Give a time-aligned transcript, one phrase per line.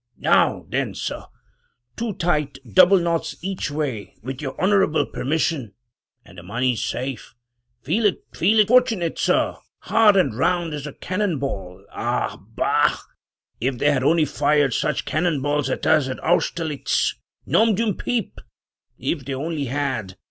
[0.17, 1.25] Now then, sir—
[1.95, 5.75] two tight double knots each way with your honorable permission,
[6.25, 7.35] and the money's safe.
[7.83, 8.23] Feel it!
[8.33, 9.57] feel it, fortunate sir!
[9.81, 12.97] hard and round as a cannon ball— Ah, bah!
[13.59, 17.13] if they had only fired such cannon balls at us at Austerlitz—
[17.45, 18.39] nom d'une pipe!
[18.97, 20.15] if they only had!